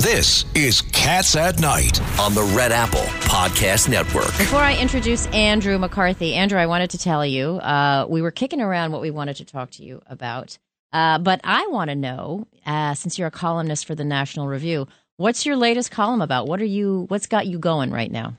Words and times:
This 0.00 0.46
is 0.54 0.80
Cats 0.80 1.36
at 1.36 1.60
Night 1.60 2.00
on 2.18 2.32
the 2.32 2.42
Red 2.56 2.72
Apple 2.72 3.04
Podcast 3.28 3.86
Network. 3.90 4.28
Before 4.38 4.60
I 4.60 4.74
introduce 4.74 5.26
Andrew 5.26 5.78
McCarthy, 5.78 6.32
Andrew, 6.32 6.58
I 6.58 6.64
wanted 6.64 6.88
to 6.90 6.98
tell 6.98 7.26
you 7.26 7.56
uh, 7.56 8.06
we 8.08 8.22
were 8.22 8.30
kicking 8.30 8.62
around 8.62 8.92
what 8.92 9.02
we 9.02 9.10
wanted 9.10 9.36
to 9.36 9.44
talk 9.44 9.72
to 9.72 9.84
you 9.84 10.00
about. 10.06 10.56
Uh, 10.90 11.18
but 11.18 11.42
I 11.44 11.66
want 11.66 11.90
to 11.90 11.94
know, 11.96 12.48
uh, 12.64 12.94
since 12.94 13.18
you're 13.18 13.28
a 13.28 13.30
columnist 13.30 13.84
for 13.84 13.94
the 13.94 14.06
National 14.06 14.48
Review, 14.48 14.88
what's 15.18 15.44
your 15.44 15.56
latest 15.56 15.90
column 15.90 16.22
about? 16.22 16.46
What 16.46 16.62
are 16.62 16.64
you? 16.64 17.04
What's 17.08 17.26
got 17.26 17.46
you 17.46 17.58
going 17.58 17.90
right 17.90 18.10
now? 18.10 18.38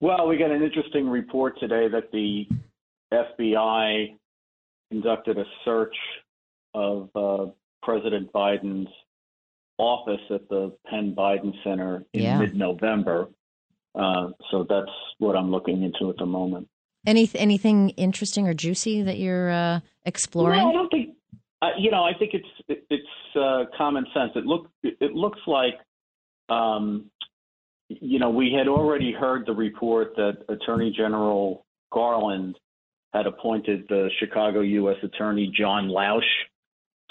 Well, 0.00 0.26
we 0.26 0.36
got 0.36 0.50
an 0.50 0.64
interesting 0.64 1.08
report 1.08 1.60
today 1.60 1.86
that 1.86 2.10
the 2.10 2.48
FBI 3.12 4.16
conducted 4.90 5.38
a 5.38 5.44
search 5.64 5.94
of 6.74 7.08
uh, 7.14 7.46
President 7.84 8.32
Biden's 8.32 8.88
office 9.82 10.20
at 10.30 10.48
the 10.48 10.72
Penn 10.86 11.14
Biden 11.16 11.52
Center 11.64 12.04
in 12.12 12.22
Yeah. 12.22 12.38
mid-November. 12.38 13.28
Uh, 13.94 14.28
so 14.50 14.64
that's 14.68 14.90
what 15.18 15.36
I'm 15.36 15.50
looking 15.50 15.82
into 15.82 16.08
at 16.08 16.16
the 16.16 16.26
moment. 16.26 16.68
Any 17.04 17.28
anything 17.34 17.90
interesting 17.90 18.46
or 18.46 18.54
juicy 18.54 19.02
that 19.02 19.18
you're 19.18 19.50
uh, 19.50 19.80
exploring? 20.06 20.60
No, 20.60 20.70
I 20.70 20.72
don't 20.72 20.88
think. 20.88 21.16
Uh, 21.60 21.70
you 21.76 21.90
know, 21.90 22.04
I 22.04 22.12
think 22.16 22.32
it's 22.32 22.48
it, 22.68 22.86
it's 22.90 23.36
uh, 23.36 23.64
common 23.76 24.06
sense. 24.14 24.30
It 24.36 24.46
look 24.46 24.70
it 24.82 25.12
looks 25.14 25.40
like, 25.46 25.74
um, 26.48 27.10
you 27.88 28.18
know, 28.20 28.30
we 28.30 28.52
had 28.56 28.68
already 28.68 29.12
heard 29.12 29.46
the 29.46 29.52
report 29.52 30.14
that 30.16 30.44
Attorney 30.48 30.92
General 30.96 31.66
Garland 31.92 32.56
had 33.12 33.26
appointed 33.26 33.84
the 33.88 34.08
Chicago 34.18 34.60
U.S. 34.60 34.96
Attorney 35.02 35.52
John 35.54 35.88
Lausch 35.88 36.22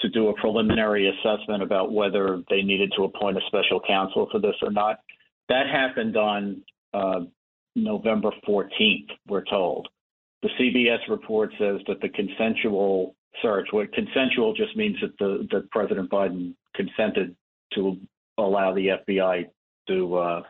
to 0.02 0.08
do 0.08 0.28
a 0.28 0.34
preliminary 0.34 1.08
assessment 1.08 1.62
about 1.62 1.92
whether 1.92 2.42
they 2.50 2.62
needed 2.62 2.92
to 2.96 3.04
appoint 3.04 3.36
a 3.36 3.40
special 3.46 3.80
counsel 3.86 4.28
for 4.30 4.40
this 4.40 4.54
or 4.62 4.70
not. 4.70 5.00
That 5.48 5.66
happened 5.68 6.16
on 6.16 6.62
uh, 6.92 7.20
November 7.74 8.30
14th, 8.46 9.08
we're 9.28 9.44
told. 9.44 9.88
The 10.42 10.50
CBS 10.60 11.08
report 11.08 11.52
says 11.58 11.80
that 11.86 12.00
the 12.00 12.08
consensual 12.08 13.14
search, 13.40 13.68
what 13.70 13.92
consensual 13.92 14.52
just 14.54 14.76
means 14.76 14.96
that 15.00 15.16
the 15.18 15.46
that 15.52 15.70
President 15.70 16.10
Biden 16.10 16.54
consented 16.74 17.36
to 17.74 17.96
allow 18.38 18.74
the 18.74 18.98
FBI 19.08 19.46
to 19.88 20.16
uh, 20.16 20.42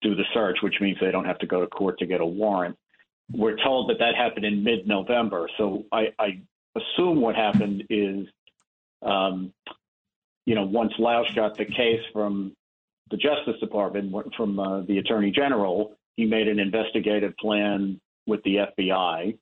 do 0.00 0.14
the 0.14 0.24
search, 0.32 0.58
which 0.62 0.74
means 0.80 0.98
they 1.00 1.10
don't 1.10 1.24
have 1.24 1.38
to 1.38 1.46
go 1.46 1.60
to 1.60 1.66
court 1.66 1.98
to 1.98 2.06
get 2.06 2.20
a 2.20 2.26
warrant. 2.26 2.76
We're 3.32 3.56
told 3.62 3.90
that 3.90 3.98
that 3.98 4.14
happened 4.16 4.44
in 4.44 4.62
mid-November, 4.62 5.48
so 5.56 5.84
I, 5.92 6.08
I 6.18 6.40
assume 6.76 7.20
what 7.20 7.34
happened 7.34 7.84
is, 7.88 8.26
um, 9.02 9.52
you 10.46 10.54
know, 10.54 10.64
once 10.64 10.92
Lausch 10.98 11.34
got 11.34 11.56
the 11.56 11.64
case 11.64 12.00
from 12.12 12.52
the 13.10 13.16
Justice 13.16 13.60
Department, 13.60 14.12
from 14.36 14.58
uh, 14.58 14.80
the 14.82 14.98
Attorney 14.98 15.30
General, 15.30 15.94
he 16.16 16.26
made 16.26 16.48
an 16.48 16.58
investigative 16.58 17.36
plan 17.36 18.00
with 18.26 18.42
the 18.44 18.56
FBI, 18.56 19.36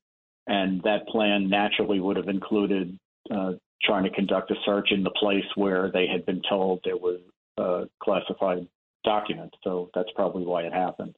and 0.47 0.82
that 0.82 1.06
plan 1.09 1.49
naturally 1.49 2.00
would 2.00 2.16
have 2.16 2.28
included 2.28 2.99
uh, 3.31 3.53
trying 3.82 4.04
to 4.04 4.10
conduct 4.10 4.50
a 4.50 4.54
search 4.65 4.88
in 4.91 5.03
the 5.03 5.10
place 5.10 5.44
where 5.54 5.91
they 5.91 6.06
had 6.06 6.26
been 6.26 6.43
told 6.49 6.81
there 6.84 6.97
was 6.97 7.20
a 7.56 7.84
classified 8.03 8.66
document. 9.04 9.54
So 9.65 9.91
that's 9.94 10.10
probably 10.15 10.44
why 10.44 10.62
it 10.62 10.72
happened. 10.72 11.15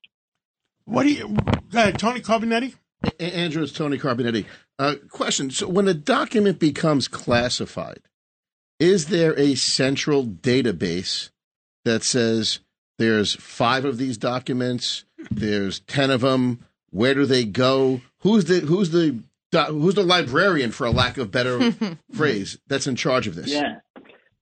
What 0.84 1.04
do 1.04 1.12
you, 1.12 1.28
go 1.70 1.78
ahead, 1.78 1.98
Tony 1.98 2.20
Carbonetti? 2.20 2.75
A- 3.04 3.22
Andrew, 3.22 3.62
it's 3.62 3.72
Tony 3.72 3.98
Carbonetti. 3.98 4.47
Uh, 4.78 4.97
question: 5.10 5.50
So, 5.50 5.69
when 5.69 5.88
a 5.88 5.94
document 5.94 6.58
becomes 6.58 7.08
classified, 7.08 8.00
is 8.82 9.06
there 9.06 9.38
a 9.38 9.54
central 9.54 10.26
database 10.26 11.31
that 11.84 12.03
says 12.03 12.59
there's 12.98 13.37
five 13.37 13.84
of 13.84 13.97
these 13.97 14.19
documents, 14.19 15.04
there's 15.31 15.78
ten 15.81 16.10
of 16.10 16.22
them? 16.22 16.66
Where 16.91 17.15
do 17.15 17.25
they 17.25 17.44
go? 17.44 18.00
Who's 18.19 18.47
the 18.47 18.59
who's 18.59 18.91
the 18.91 19.22
who's 19.69 19.94
the 19.94 20.03
librarian, 20.03 20.72
for 20.72 20.84
a 20.84 20.91
lack 20.91 21.16
of 21.16 21.31
better 21.31 21.72
phrase, 22.12 22.59
that's 22.66 22.88
in 22.88 22.97
charge 22.97 23.28
of 23.28 23.37
this? 23.37 23.53
Yeah. 23.53 23.76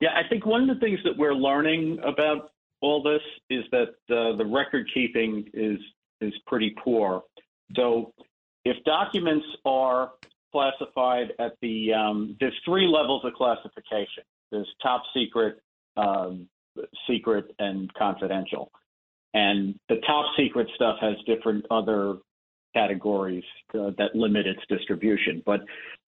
Yeah, 0.01 0.11
I 0.17 0.27
think 0.27 0.47
one 0.47 0.63
of 0.63 0.75
the 0.75 0.81
things 0.81 0.99
that 1.05 1.19
we're 1.19 1.35
learning 1.35 1.99
about 2.03 2.53
all 2.81 3.03
this 3.03 3.21
is 3.51 3.65
that 3.73 3.91
uh, 4.09 4.35
the 4.39 4.47
record 4.47 4.89
keeping 4.95 5.51
is 5.53 5.79
is 6.23 6.33
pretty 6.47 6.75
poor. 6.83 7.25
So 7.77 8.15
if 8.65 8.83
documents 8.85 9.45
are 9.67 10.13
classified 10.53 11.33
at 11.39 11.53
the 11.63 11.93
um, 11.93 12.37
there's 12.41 12.59
three 12.65 12.87
levels 12.87 13.25
of 13.25 13.33
classification. 13.35 14.25
There's 14.51 14.69
top 14.83 15.03
secret, 15.15 15.61
um, 15.97 16.49
secret, 17.09 17.55
and 17.59 17.93
confidential. 17.95 18.71
And 19.35 19.79
the 19.89 19.97
top 20.07 20.27
secret 20.37 20.67
stuff 20.75 20.97
has 21.01 21.15
different 21.27 21.65
other 21.71 22.17
categories 22.75 23.45
uh, 23.75 23.91
that 23.99 24.15
limit 24.15 24.47
its 24.47 24.61
distribution. 24.69 25.43
But 25.47 25.61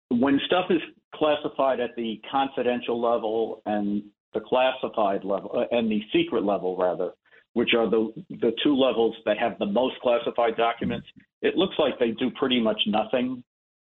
when 0.09 0.41
stuff 0.47 0.67
is 0.71 0.81
classified 1.15 1.81
at 1.81 1.91
the 1.97 2.21
confidential 2.31 3.01
level 3.01 3.63
and 3.67 4.03
the 4.33 4.41
classified 4.41 5.25
level 5.25 5.51
uh, 5.55 5.77
and 5.77 5.91
the 5.91 6.01
secret 6.13 6.45
level 6.45 6.77
rather 6.77 7.11
which 7.53 7.71
are 7.77 7.89
the 7.89 8.13
the 8.31 8.53
two 8.63 8.75
levels 8.75 9.15
that 9.25 9.39
have 9.39 9.57
the 9.59 9.67
most 9.67 9.95
classified 10.03 10.57
documents 10.57 11.07
it 11.41 11.57
looks 11.57 11.75
like 11.79 11.99
they 11.99 12.11
do 12.11 12.31
pretty 12.33 12.61
much 12.61 12.81
nothing 12.87 13.43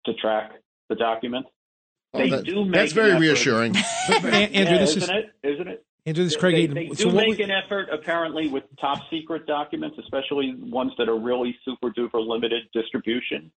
to 0.05 0.13
track 0.13 0.51
the 0.87 0.95
document 0.95 1.45
Oh, 2.13 2.17
they 2.19 2.29
that- 2.29 2.45
do 2.45 2.65
make 2.65 2.73
that's 2.73 2.91
very 2.93 3.11
effort- 3.11 3.21
reassuring. 3.21 3.75
Andrew, 4.09 4.29
yeah, 4.31 4.77
this 4.79 4.95
isn't 4.97 5.03
is 5.03 5.09
it 5.43 5.47
isn't 5.47 5.67
it 5.67 5.85
Andrew, 6.05 6.23
this 6.23 6.33
is 6.33 6.37
they, 6.37 6.39
Craig 6.39 6.55
they 6.73 6.81
Eden. 6.81 6.87
do 6.89 6.95
So 6.95 7.11
make 7.11 7.37
we- 7.37 7.43
an 7.43 7.51
effort 7.51 7.89
apparently 7.91 8.47
with 8.49 8.63
top 8.81 8.99
secret 9.11 9.45
documents 9.45 9.97
especially 9.99 10.55
ones 10.59 10.91
that 10.97 11.07
are 11.09 11.19
really 11.19 11.55
super 11.65 11.91
duper 11.91 12.25
limited 12.25 12.63
distribution 12.73 13.51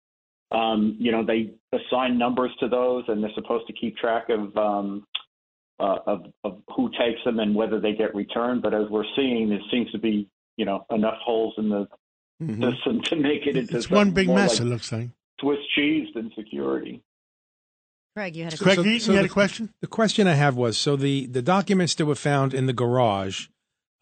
um, 0.53 0.97
you 0.99 1.13
know, 1.13 1.25
they 1.25 1.53
assign 1.73 2.19
numbers 2.19 2.51
to 2.59 2.67
those, 2.67 3.05
and 3.07 3.23
they're 3.23 3.31
supposed 3.37 3.69
to 3.69 3.73
keep 3.73 3.97
track 3.97 4.31
of, 4.31 4.57
um, 4.57 5.07
uh, 5.79 5.99
of 6.09 6.25
of 6.43 6.61
who 6.75 6.91
takes 6.99 7.23
them 7.25 7.39
and 7.39 7.55
whether 7.55 7.79
they 7.79 7.93
get 7.93 8.13
returned. 8.17 8.61
But 8.61 8.75
as 8.75 8.89
we're 8.91 9.05
seeing, 9.15 9.49
there 9.49 9.61
seems 9.71 9.89
to 9.93 9.99
be, 9.99 10.27
you 10.57 10.65
know, 10.65 10.85
enough 10.91 11.19
holes 11.25 11.55
in 11.57 11.69
the 11.69 11.87
Mhm. 12.43 12.69
system 12.75 13.01
to 13.03 13.15
make 13.15 13.47
it 13.47 13.57
into 13.57 13.77
It's 13.77 13.89
one 13.89 14.11
big 14.11 14.27
mess, 14.29 14.59
like 14.59 14.67
it 14.67 14.71
looks 14.71 14.91
like. 14.91 15.11
Swiss 15.41 15.61
cheese 15.77 16.09
than 16.15 16.33
security. 16.35 17.01
Craig, 18.17 18.35
you 18.37 18.45
had 18.45 18.55
a 18.55 18.57
Craig 18.57 18.77
So- 18.77 18.83
so 18.83 18.89
you 19.13 19.17
had 19.17 19.25
the- 19.25 19.31
a 19.31 19.33
question? 19.33 19.71
The 19.81 19.87
question 19.87 20.27
I 20.27 20.35
have 20.35 20.57
was 20.57 20.77
so 20.77 20.97
the, 20.97 21.27
the 21.27 21.43
documents 21.43 21.95
that 21.97 22.07
were 22.07 22.15
found 22.15 22.53
in 22.55 22.67
the 22.67 22.73
garage 22.73 23.47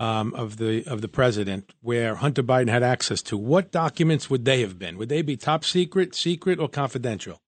um, 0.01 0.33
of 0.35 0.59
the 0.59 0.85
of 0.87 1.01
the 1.03 1.09
president, 1.09 1.75
where 1.81 2.15
Hunter 2.15 2.43
Biden 2.45 2.69
had 2.69 2.85
access 2.85 3.21
to, 3.23 3.37
what 3.37 3.73
documents 3.73 4.31
would 4.31 4.45
they 4.45 4.61
have 4.61 4.79
been? 4.79 4.97
Would 4.97 5.09
they 5.09 5.23
be 5.23 5.37
top 5.37 5.65
secret, 5.65 6.15
secret, 6.15 6.61
or 6.61 6.69
confidential? 6.69 7.41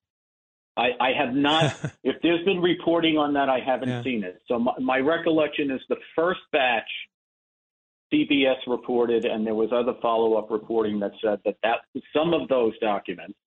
I, 0.77 0.89
I 1.01 1.11
have 1.17 1.33
not. 1.35 1.75
if 2.03 2.17
there's 2.23 2.45
been 2.45 2.61
reporting 2.61 3.17
on 3.19 3.35
that, 3.35 3.49
I 3.49 3.61
haven't 3.61 3.89
Yeah. 3.89 4.03
seen 4.03 4.25
it. 4.25 4.43
So 4.49 4.59
my, 4.59 4.73
my 4.81 4.99
recollection 4.99 5.71
is 5.71 5.81
the 5.89 5.97
first 6.17 6.41
batch 6.51 6.91
CBS 8.13 8.57
reported, 8.67 9.25
and 9.25 9.47
there 9.47 9.55
was 9.55 9.71
other 9.73 9.95
follow-up 10.03 10.51
reporting 10.51 10.99
that 11.01 11.13
said 11.23 11.39
that 11.45 11.57
that 11.63 11.79
some 12.13 12.35
of 12.35 12.49
those 12.49 12.77
documents, 12.81 13.39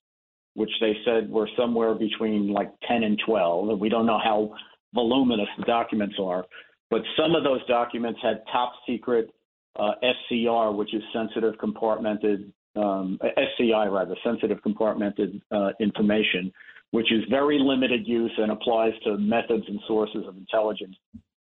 which 0.56 0.72
they 0.80 0.94
said 1.06 1.30
were 1.30 1.50
somewhere 1.58 1.96
between 1.96 2.52
like 2.54 2.72
10 2.88 3.04
and 3.04 3.20
12, 3.26 3.70
and 3.70 3.80
we 3.80 3.90
don't 3.90 4.06
know 4.06 4.20
how 4.24 4.54
voluminous 4.94 5.48
the 5.58 5.66
documents 5.66 6.16
are, 6.22 6.46
but 6.90 7.02
some 7.18 7.36
of 7.36 7.44
those 7.44 7.66
documents 7.68 8.20
had 8.22 8.44
top 8.52 8.74
secret 8.88 9.30
uh, 9.80 9.94
SCR, 10.02 10.72
which 10.72 10.94
is 10.94 11.02
sensitive 11.12 11.56
compartmented 11.56 12.52
um, 12.76 13.20
SCI 13.22 13.88
rather, 13.88 14.16
sensitive 14.24 14.60
compartmented 14.66 15.42
uh, 15.52 15.72
information, 15.80 16.52
which 16.92 17.12
is 17.12 17.24
very 17.30 17.58
limited 17.60 18.08
use 18.08 18.32
and 18.38 18.52
applies 18.52 18.94
to 19.04 19.18
methods 19.18 19.64
and 19.68 19.80
sources 19.88 20.24
of 20.28 20.38
intelligence 20.38 20.96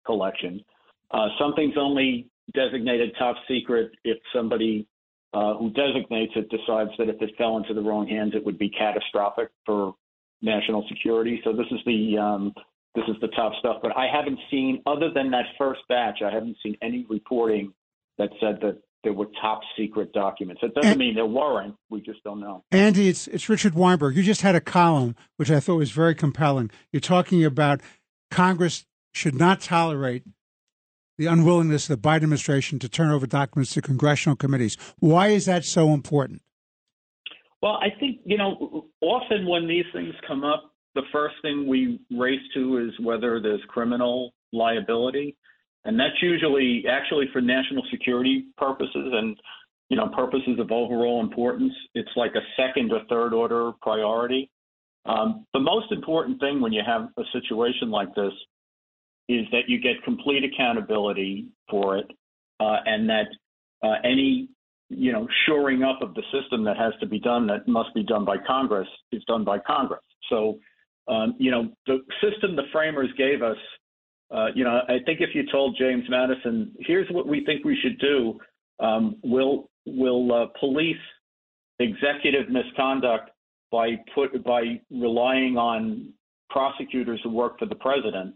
collection. 0.06 0.64
Uh, 1.12 1.28
something's 1.40 1.76
only 1.78 2.28
designated 2.54 3.12
top 3.18 3.36
secret 3.48 3.92
if 4.04 4.18
somebody 4.34 4.88
uh, 5.34 5.56
who 5.56 5.70
designates 5.72 6.34
it 6.36 6.50
decides 6.50 6.92
that 6.98 7.10
if 7.10 7.22
it 7.22 7.32
fell 7.38 7.58
into 7.58 7.74
the 7.74 7.82
wrong 7.82 8.08
hands, 8.08 8.34
it 8.36 8.46
would 8.46 8.58
be 8.58 8.70
catastrophic 8.70 9.50
for 9.66 9.96
national 10.42 10.86
security. 10.90 11.40
So 11.44 11.54
this 11.54 11.68
is 11.72 11.80
the 11.86 12.18
um, 12.18 12.54
this 12.96 13.06
is 13.08 13.16
the 13.22 13.30
top 13.30 13.54
stuff. 13.60 13.78
But 13.82 13.96
I 13.98 14.08
haven't 14.14 14.40
seen, 14.50 14.82
other 14.86 15.10
than 15.14 15.32
that 15.32 15.46
first 15.58 15.80
batch, 15.88 16.20
I 16.26 16.30
haven't 16.32 16.58
seen 16.62 16.76
any 16.82 17.06
reporting 17.10 17.74
that 18.18 18.30
said 18.42 18.60
that 18.62 18.82
there 19.04 19.14
were 19.14 19.28
top 19.42 19.62
secret 19.78 20.12
documents. 20.14 20.62
It 20.64 20.76
doesn't 20.76 20.92
And- 20.92 21.00
mean 21.00 21.16
there 21.16 21.26
weren't. 21.26 21.76
We 21.90 22.02
just 22.02 22.24
don't 22.24 22.40
know. 22.42 22.64
Andy, 22.72 23.08
it's 23.08 23.28
it's 23.28 23.48
Richard 23.50 23.74
Weinberg. 23.76 24.16
You 24.18 24.24
just 24.24 24.42
had 24.42 24.56
a 24.56 24.62
column 24.62 25.16
which 25.38 25.50
I 25.50 25.60
thought 25.62 25.78
was 25.78 25.92
very 25.92 26.14
compelling. 26.16 26.70
You're 26.92 27.00
talking 27.00 27.44
about 27.46 27.80
Congress 28.30 28.86
should 29.14 29.36
not 29.36 29.60
tolerate 29.62 30.24
the 31.22 31.28
unwillingness 31.28 31.88
of 31.88 32.02
the 32.02 32.08
Biden 32.10 32.24
administration 32.24 32.80
to 32.80 32.90
turn 32.90 33.12
over 33.12 33.28
documents 33.28 33.76
to 33.76 33.82
congressional 33.82 34.36
committees. 34.36 34.76
Why 34.98 35.28
is 35.28 35.46
that 35.46 35.64
so 35.64 35.94
important? 35.94 36.42
Well, 37.62 37.74
I 37.74 37.90
think, 38.00 38.22
you 38.26 38.40
know, 38.40 38.88
often 39.02 39.48
when 39.48 39.68
these 39.68 39.86
things 39.94 40.16
come 40.28 40.44
up, 40.44 40.74
the 40.96 41.04
first 41.12 41.36
thing 41.44 41.68
we 41.68 42.00
race 42.10 42.42
to 42.56 42.80
is 42.80 43.06
whether 43.06 43.40
there's 43.40 43.62
criminal 43.68 44.34
liability. 44.52 45.38
And 45.86 46.00
that's 46.00 46.20
usually 46.24 46.86
actually 46.90 47.28
for 47.32 47.40
national 47.40 47.84
security 47.92 48.48
purposes 48.58 49.14
and, 49.14 49.38
you 49.90 49.98
know, 49.98 50.08
purposes 50.08 50.58
of 50.60 50.72
overall 50.72 51.22
importance. 51.22 51.74
It's 51.94 52.10
like 52.16 52.32
a 52.34 52.42
second 52.58 52.92
or 52.92 53.02
third 53.10 53.32
order 53.32 53.74
priority. 53.84 54.50
Um, 55.06 55.46
the 55.54 55.60
most 55.60 55.92
important 55.92 56.40
thing 56.40 56.62
when 56.62 56.74
you 56.74 56.82
have 56.84 57.10
a 57.16 57.24
situation 57.32 57.92
like 57.92 58.14
this 58.16 58.34
is 59.30 59.46
that 59.52 59.68
you 59.68 59.80
get 59.80 60.04
complete 60.04 60.44
accountability 60.44 61.48
for 61.70 61.98
it 61.98 62.10
uh, 62.60 62.78
and 62.86 63.10
that 63.10 63.28
uh, 63.84 63.96
any 64.04 64.50
you 64.92 65.12
know, 65.12 65.28
shoring 65.46 65.84
up 65.84 66.02
of 66.02 66.14
the 66.16 66.24
system 66.34 66.64
that 66.66 66.78
has 66.78 66.94
to 67.00 67.06
be 67.06 67.20
done 67.20 67.48
that 67.48 67.68
must 67.68 67.94
be 67.94 68.04
done 68.04 68.26
by 68.26 68.36
Congress 68.46 68.88
is 69.12 69.24
done 69.26 69.44
by 69.44 69.58
Congress. 69.60 70.02
So, 70.30 70.60
um, 71.08 71.36
you 71.40 71.50
know, 71.50 71.70
the 71.88 72.00
system 72.22 72.56
the 72.56 72.64
framers 72.74 73.10
gave 73.18 73.42
us, 73.42 73.58
uh, 74.32 74.48
you 74.54 74.64
know, 74.64 74.82
I 74.88 74.98
think 75.06 75.22
if 75.22 75.30
you 75.34 75.44
told 75.50 75.78
James 75.80 76.04
Madison, 76.10 76.74
here's 76.80 77.10
what 77.10 77.26
we 77.26 77.46
think 77.46 77.64
we 77.64 77.78
should 77.82 78.00
do, 78.00 78.40
um, 78.80 79.16
we'll 79.24 79.70
we'll 79.86 80.32
uh, 80.34 80.46
police 80.60 80.98
executive 81.80 82.50
misconduct 82.50 83.32
by 83.72 83.96
put 84.14 84.44
by 84.44 84.80
relying 84.92 85.58
on 85.58 86.14
prosecutors 86.50 87.20
who 87.24 87.30
work 87.30 87.58
for 87.60 87.66
the 87.66 87.76
president. 87.76 88.36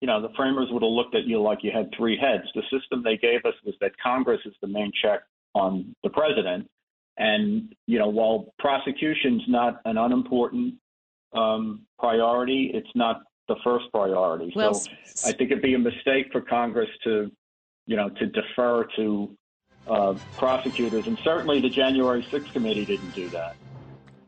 You 0.00 0.06
know, 0.06 0.20
the 0.20 0.28
framers 0.36 0.68
would 0.70 0.82
have 0.82 0.90
looked 0.90 1.14
at 1.14 1.24
you 1.24 1.40
like 1.40 1.60
you 1.62 1.70
had 1.72 1.90
three 1.96 2.18
heads. 2.18 2.44
The 2.54 2.62
system 2.70 3.02
they 3.02 3.16
gave 3.16 3.44
us 3.44 3.54
was 3.64 3.74
that 3.80 3.92
Congress 4.02 4.40
is 4.44 4.54
the 4.60 4.68
main 4.68 4.92
check 5.02 5.20
on 5.54 5.94
the 6.02 6.10
president. 6.10 6.68
And, 7.18 7.74
you 7.86 7.98
know, 7.98 8.08
while 8.08 8.52
prosecution's 8.58 9.42
not 9.48 9.80
an 9.86 9.96
unimportant 9.96 10.74
um, 11.32 11.86
priority, 11.98 12.70
it's 12.74 12.90
not 12.94 13.22
the 13.48 13.56
first 13.64 13.86
priority. 13.90 14.52
Well, 14.54 14.74
so 14.74 14.90
I 15.24 15.32
think 15.32 15.50
it'd 15.50 15.62
be 15.62 15.74
a 15.74 15.78
mistake 15.78 16.26
for 16.30 16.42
Congress 16.42 16.90
to, 17.04 17.30
you 17.86 17.96
know, 17.96 18.10
to 18.10 18.26
defer 18.26 18.86
to 18.96 19.36
uh, 19.88 20.14
prosecutors. 20.36 21.06
And 21.06 21.18
certainly 21.24 21.60
the 21.60 21.70
January 21.70 22.22
6th 22.30 22.52
committee 22.52 22.84
didn't 22.84 23.14
do 23.14 23.28
that. 23.30 23.56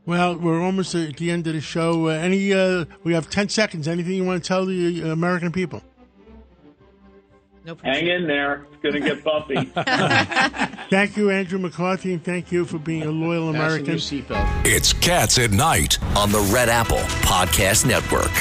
Well, 0.08 0.38
we're 0.38 0.62
almost 0.62 0.94
at 0.94 1.18
the 1.18 1.30
end 1.30 1.46
of 1.48 1.52
the 1.52 1.60
show. 1.60 2.08
Uh, 2.08 2.12
any? 2.12 2.54
Uh, 2.54 2.86
we 3.04 3.12
have 3.12 3.28
ten 3.28 3.50
seconds. 3.50 3.86
Anything 3.86 4.14
you 4.14 4.24
want 4.24 4.42
to 4.42 4.48
tell 4.48 4.64
the 4.64 5.02
uh, 5.02 5.08
American 5.08 5.52
people? 5.52 5.82
No 7.66 7.76
Hang 7.84 8.06
in 8.06 8.26
there. 8.26 8.64
It's 8.72 8.82
going 8.82 8.94
to 8.94 9.00
get 9.00 9.22
bumpy. 9.22 9.56
Thank 10.88 11.18
you, 11.18 11.28
Andrew 11.28 11.58
McCarthy, 11.58 12.14
and 12.14 12.24
thank 12.24 12.50
you 12.50 12.64
for 12.64 12.78
being 12.78 13.02
a 13.02 13.10
loyal 13.10 13.50
American. 13.50 13.84
your 13.84 13.96
seatbelt. 13.96 14.64
It's 14.64 14.94
Cats 14.94 15.38
at 15.38 15.50
Night 15.50 16.02
on 16.16 16.32
the 16.32 16.40
Red 16.54 16.70
Apple 16.70 16.96
Podcast 17.20 17.84
Network. 17.84 18.32